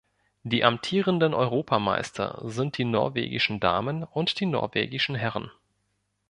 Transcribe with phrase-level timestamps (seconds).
[0.41, 5.51] Die amtierenden Europameister sind die norwegischen Damen und die norwegischen Herren.